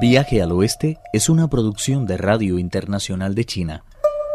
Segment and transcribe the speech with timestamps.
[0.00, 3.84] Viaje al Oeste es una producción de Radio Internacional de China,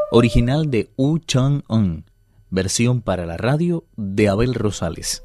[0.10, 2.06] original de Wu Chang-un,
[2.50, 5.22] versión para la radio de Abel Rosales.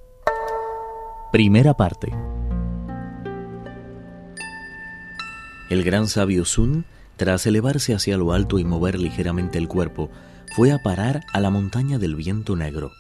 [1.30, 2.12] Primera parte.
[5.70, 6.84] El gran sabio Sun,
[7.16, 10.10] tras elevarse hacia lo alto y mover ligeramente el cuerpo,
[10.56, 12.90] fue a parar a la montaña del viento negro.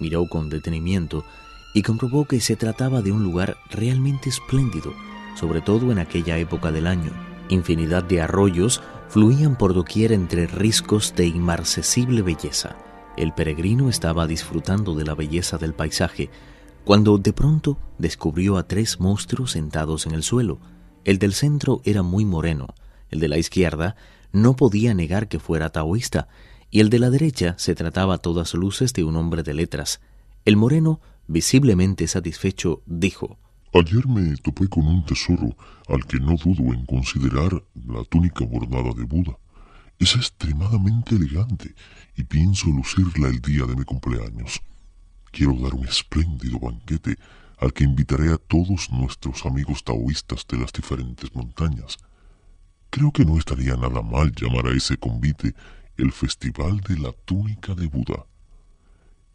[0.00, 1.24] Miró con detenimiento
[1.72, 4.92] y comprobó que se trataba de un lugar realmente espléndido,
[5.34, 7.10] sobre todo en aquella época del año.
[7.48, 12.76] Infinidad de arroyos fluían por doquier entre riscos de inmarcesible belleza.
[13.16, 16.30] El peregrino estaba disfrutando de la belleza del paisaje,
[16.84, 20.58] cuando de pronto descubrió a tres monstruos sentados en el suelo.
[21.04, 22.74] El del centro era muy moreno,
[23.10, 23.96] el de la izquierda
[24.32, 26.28] no podía negar que fuera taoísta,
[26.70, 30.00] y el de la derecha se trataba a todas luces de un hombre de letras.
[30.44, 33.38] El moreno, visiblemente satisfecho, dijo
[33.76, 35.56] Ayer me topé con un tesoro
[35.88, 39.36] al que no dudo en considerar la túnica bordada de Buda.
[39.98, 41.74] Es extremadamente elegante
[42.14, 44.62] y pienso lucirla el día de mi cumpleaños.
[45.32, 47.16] Quiero dar un espléndido banquete
[47.58, 51.96] al que invitaré a todos nuestros amigos taoístas de las diferentes montañas.
[52.90, 55.52] Creo que no estaría nada mal llamar a ese convite
[55.96, 58.24] el Festival de la Túnica de Buda.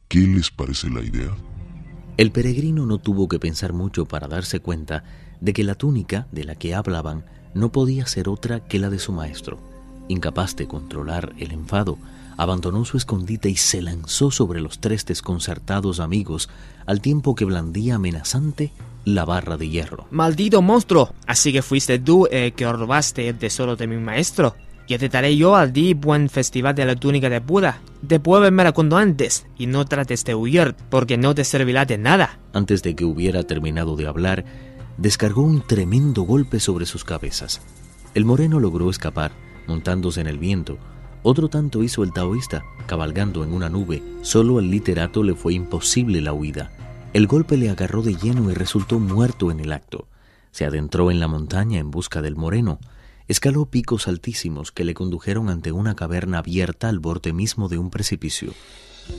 [0.07, 1.35] ¿Qué les parece la idea?
[2.19, 5.05] El peregrino no tuvo que pensar mucho para darse cuenta
[5.39, 8.99] de que la túnica de la que hablaban no podía ser otra que la de
[8.99, 9.57] su maestro.
[10.09, 11.97] Incapaz de controlar el enfado,
[12.35, 16.49] abandonó su escondite y se lanzó sobre los tres desconcertados amigos
[16.85, 18.73] al tiempo que blandía amenazante
[19.05, 20.05] la barra de hierro.
[20.11, 21.13] ¡Maldito monstruo!
[21.25, 24.57] Así que fuiste tú que robaste el tesoro de mi maestro.
[24.89, 27.79] Ya te daré yo al di buen festival de la túnica de Buda.
[28.01, 32.39] Devuélvemela cuando antes y no trates de huir porque no te servirá de nada.
[32.53, 34.45] Antes de que hubiera terminado de hablar,
[34.97, 37.61] descargó un tremendo golpe sobre sus cabezas.
[38.15, 39.31] El moreno logró escapar,
[39.67, 40.79] montándose en el viento.
[41.21, 44.01] Otro tanto hizo el taoísta, cabalgando en una nube.
[44.23, 46.71] Solo al literato le fue imposible la huida.
[47.13, 50.07] El golpe le agarró de lleno y resultó muerto en el acto.
[50.49, 52.79] Se adentró en la montaña en busca del moreno.
[53.29, 57.91] Escaló picos altísimos que le condujeron ante una caverna abierta al borde mismo de un
[57.91, 58.55] precipicio.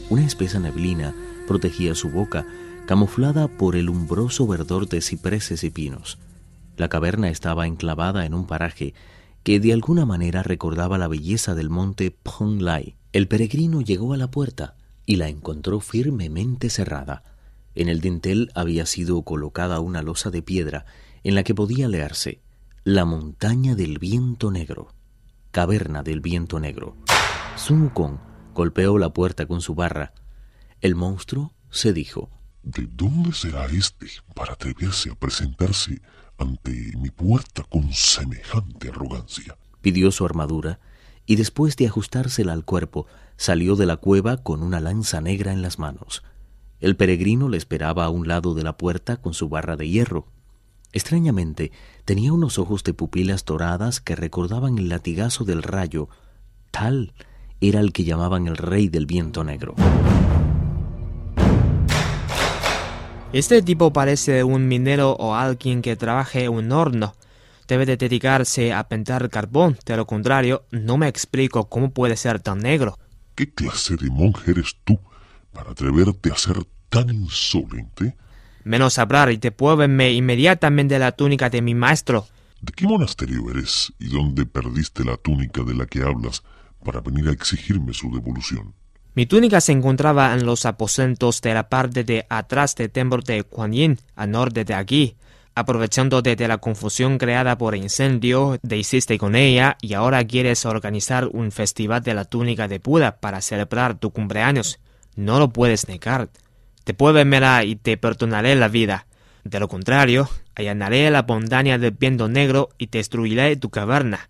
[0.08, 1.14] Una espesa neblina
[1.46, 2.44] protegía su boca,
[2.88, 6.18] camuflada por el umbroso verdor de cipreses y pinos.
[6.76, 8.94] La caverna estaba enclavada en un paraje
[9.44, 12.12] que de alguna manera recordaba la belleza del monte
[12.58, 12.96] Lai.
[13.12, 14.74] El peregrino llegó a la puerta
[15.06, 17.22] y la encontró firmemente cerrada.
[17.76, 20.84] En el dintel había sido colocada una losa de piedra
[21.22, 22.40] en la que podía leerse
[22.90, 24.88] la montaña del viento negro.
[25.52, 26.96] Caverna del viento negro.
[27.54, 28.18] Sun Wukong
[28.52, 30.12] golpeó la puerta con su barra.
[30.80, 32.30] El monstruo se dijo.
[32.64, 36.02] ¿De dónde será este para atreverse a presentarse
[36.36, 39.56] ante mi puerta con semejante arrogancia?
[39.80, 40.80] Pidió su armadura
[41.26, 43.06] y después de ajustársela al cuerpo,
[43.36, 46.24] salió de la cueva con una lanza negra en las manos.
[46.80, 50.26] El peregrino le esperaba a un lado de la puerta con su barra de hierro.
[50.92, 51.70] Extrañamente,
[52.04, 56.08] tenía unos ojos de pupilas doradas que recordaban el latigazo del rayo.
[56.70, 57.12] Tal
[57.60, 59.74] era el que llamaban el rey del viento negro.
[63.32, 67.14] Este tipo parece un minero o alguien que trabaje en un horno.
[67.68, 72.40] Debe de dedicarse a pintar carbón, de lo contrario, no me explico cómo puede ser
[72.40, 72.98] tan negro.
[73.36, 74.98] ¿Qué clase de monje eres tú
[75.52, 78.16] para atreverte a ser tan insolente?
[78.64, 82.26] Menos hablar y devuélveme inmediatamente la túnica de mi maestro.
[82.60, 86.42] ¿De qué monasterio eres y dónde perdiste la túnica de la que hablas
[86.84, 88.74] para venir a exigirme su devolución?
[89.14, 93.44] Mi túnica se encontraba en los aposentos de la parte de atrás del templo de
[93.44, 95.16] Kuan Yin, al norte de aquí.
[95.54, 100.64] Aprovechando de la confusión creada por el incendio, te hiciste con ella y ahora quieres
[100.64, 104.78] organizar un festival de la túnica de Buda para celebrar tu cumpleaños.
[105.16, 106.28] No lo puedes negar.
[106.90, 109.06] Devuélvemela y te perdonaré la vida.
[109.44, 114.28] De lo contrario, allanaré la montaña del viento negro y destruiré tu caverna.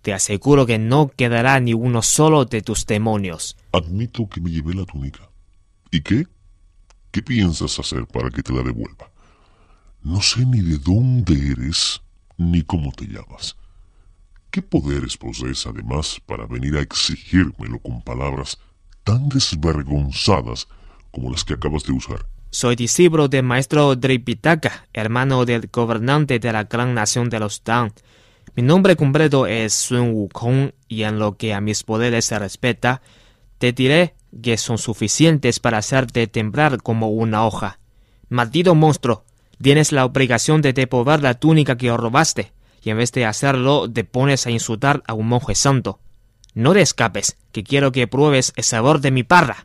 [0.00, 3.54] Te aseguro que no quedará ni uno solo de tus demonios.
[3.72, 5.28] Admito que me llevé la túnica.
[5.90, 6.26] ¿Y qué?
[7.10, 9.10] ¿Qué piensas hacer para que te la devuelva?
[10.02, 12.00] No sé ni de dónde eres
[12.38, 13.56] ni cómo te llamas.
[14.50, 18.58] ¿Qué poderes posees además para venir a exigírmelo con palabras
[19.04, 20.66] tan desvergonzadas
[21.10, 22.26] como las que acabas de usar.
[22.50, 27.92] Soy discípulo del maestro Dripitaka, hermano del gobernante de la gran nación de los Tang.
[28.56, 33.02] Mi nombre completo es Sun Wukong y en lo que a mis poderes se respeta,
[33.58, 37.78] te diré que son suficientes para hacerte temblar como una hoja.
[38.28, 39.24] Maldito monstruo,
[39.62, 42.52] tienes la obligación de devolver la túnica que robaste,
[42.82, 46.00] y en vez de hacerlo te pones a insultar a un monje santo.
[46.54, 49.62] No te escapes, que quiero que pruebes el sabor de mi parra.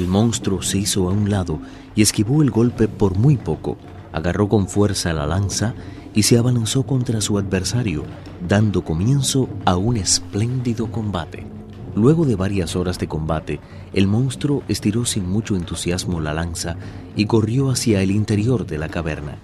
[0.00, 1.60] El monstruo se hizo a un lado
[1.94, 3.76] y esquivó el golpe por muy poco.
[4.12, 5.74] Agarró con fuerza la lanza
[6.14, 8.04] y se abalanzó contra su adversario,
[8.48, 11.46] dando comienzo a un espléndido combate.
[11.94, 13.60] Luego de varias horas de combate,
[13.92, 16.76] el monstruo estiró sin mucho entusiasmo la lanza
[17.14, 19.36] y corrió hacia el interior de la caverna,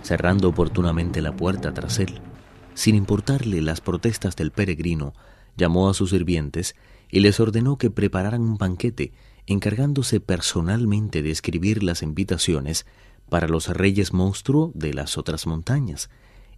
[0.00, 2.22] cerrando oportunamente la puerta tras él.
[2.72, 5.12] Sin importarle las protestas del peregrino,
[5.58, 6.74] llamó a sus sirvientes
[7.10, 9.12] y les ordenó que prepararan un banquete,
[9.46, 12.86] encargándose personalmente de escribir las invitaciones
[13.28, 16.10] para los reyes monstruo de las otras montañas.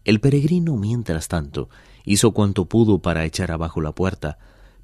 [0.05, 1.69] El peregrino, mientras tanto,
[2.05, 4.39] hizo cuanto pudo para echar abajo la puerta,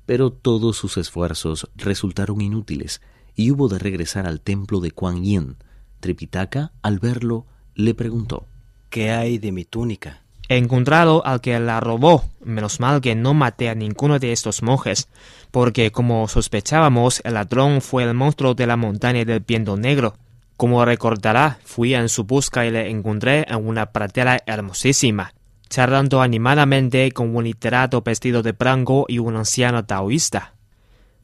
[0.06, 3.00] pero todos sus esfuerzos resultaron inútiles
[3.34, 5.56] y hubo de regresar al templo de Kuan Yin.
[6.00, 8.46] Tripitaka, al verlo, le preguntó
[8.90, 10.22] ¿Qué hay de mi túnica?
[10.48, 12.24] Encontrado al que la robó.
[12.42, 15.08] Menos mal que no maté a ninguno de estos monjes,
[15.50, 20.14] porque como sospechábamos, el ladrón fue el monstruo de la montaña del viento negro.
[20.56, 25.32] Como recordará, fui en su busca y le encontré en una pradera hermosísima
[25.68, 30.54] charlando animadamente con un literato vestido de blanco y un anciano taoísta.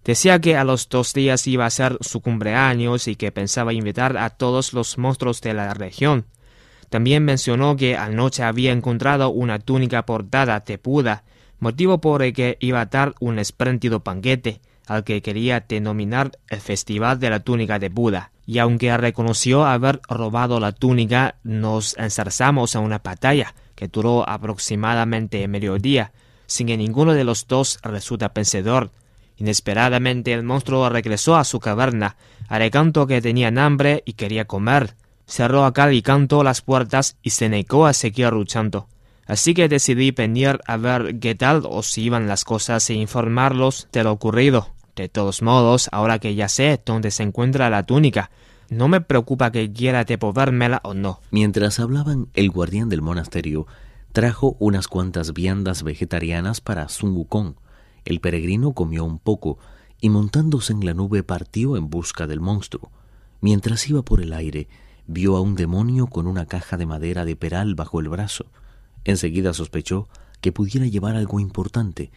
[0.04, 4.18] Decía que a los dos días iba a ser su cumpleaños y que pensaba invitar
[4.18, 6.26] a todos los monstruos de la región.
[6.94, 11.24] También mencionó que anoche había encontrado una túnica portada de Buda,
[11.58, 16.60] motivo por el que iba a dar un espléndido banquete, al que quería denominar el
[16.60, 18.30] Festival de la Túnica de Buda.
[18.46, 25.48] Y aunque reconoció haber robado la túnica, nos ensarzamos a una batalla, que duró aproximadamente
[25.48, 26.12] mediodía,
[26.46, 28.92] sin que ninguno de los dos resulta vencedor.
[29.36, 32.14] Inesperadamente el monstruo regresó a su caverna,
[32.46, 34.94] alegando que tenía hambre y quería comer.
[35.26, 38.88] Cerró a cal y canto las puertas y se negó a seguir luchando.
[39.26, 44.04] Así que decidí venir a ver qué tal os iban las cosas e informarlos de
[44.04, 44.68] lo ocurrido.
[44.96, 48.30] De todos modos, ahora que ya sé dónde se encuentra la túnica,
[48.68, 51.20] no me preocupa que quiera devolvérmela o no.
[51.30, 53.66] Mientras hablaban, el guardián del monasterio
[54.12, 57.54] trajo unas cuantas viandas vegetarianas para Sun Wukong.
[58.04, 59.58] El peregrino comió un poco
[60.00, 62.90] y montándose en la nube partió en busca del monstruo.
[63.40, 64.68] Mientras iba por el aire,
[65.06, 68.46] vio a un demonio con una caja de madera de peral bajo el brazo.
[69.04, 70.08] Enseguida sospechó
[70.40, 72.10] que pudiera llevar algo importante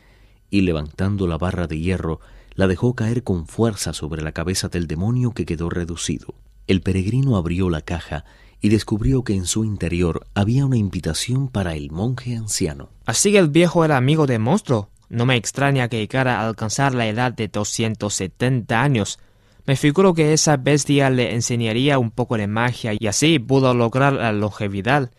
[0.50, 2.20] y levantando la barra de hierro
[2.56, 6.34] la dejó caer con fuerza sobre la cabeza del demonio que quedó reducido.
[6.66, 8.26] El peregrino abrió la caja
[8.62, 12.90] y descubrió que en su interior había una invitación para el monje anciano.
[13.06, 14.90] Así que el viejo era amigo del monstruo.
[15.10, 19.20] No me extraña que llegara a alcanzar la edad de 270 años.
[19.68, 24.14] Me figuro que esa bestia le enseñaría un poco de magia y así pudo lograr
[24.14, 25.12] la longevidad.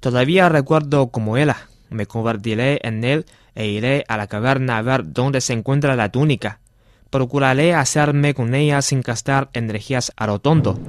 [0.00, 1.68] Todavía recuerdo cómo era.
[1.88, 6.10] Me convertiré en él e iré a la caverna a ver dónde se encuentra la
[6.10, 6.58] túnica
[7.12, 10.80] procuraré hacerme con ella sin gastar energías a lo tonto.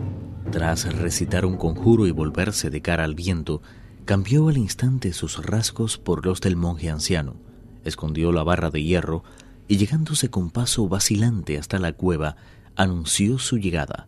[0.51, 3.61] Tras recitar un conjuro y volverse de cara al viento,
[4.05, 7.35] cambió al instante sus rasgos por los del monje anciano,
[7.83, 9.25] escondió la barra de hierro
[9.67, 12.37] y llegándose con paso vacilante hasta la cueva,
[12.75, 14.07] anunció su llegada.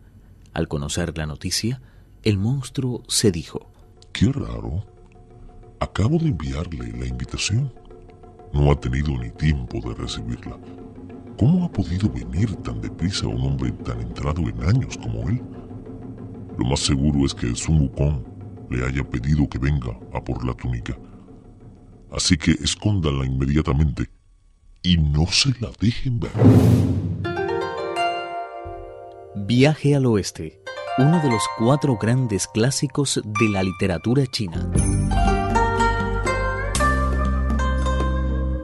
[0.52, 1.80] Al conocer la noticia,
[2.22, 3.70] el monstruo se dijo,
[4.12, 4.84] Qué raro.
[5.80, 7.72] Acabo de enviarle la invitación.
[8.52, 10.56] No ha tenido ni tiempo de recibirla.
[11.38, 15.42] ¿Cómo ha podido venir tan deprisa un hombre tan entrado en años como él?
[16.58, 18.24] Lo más seguro es que el Sun Wukong
[18.70, 20.96] le haya pedido que venga a por la túnica.
[22.10, 24.08] Así que escóndanla inmediatamente
[24.82, 27.35] y no se la dejen ver.
[29.38, 30.62] Viaje al Oeste,
[30.96, 34.66] uno de los cuatro grandes clásicos de la literatura china.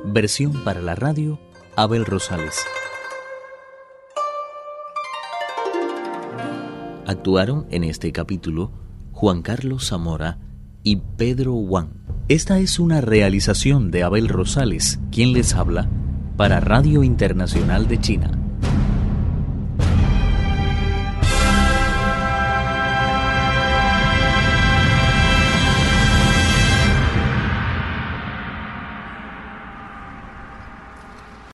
[0.07, 1.38] Versión para la radio
[1.76, 2.57] Abel Rosales.
[7.07, 8.73] Actuaron en este capítulo
[9.12, 10.38] Juan Carlos Zamora
[10.83, 11.91] y Pedro Wang.
[12.29, 15.91] Esta es una realización de Abel Rosales, quien les habla,
[16.38, 18.42] para Radio Internacional de China.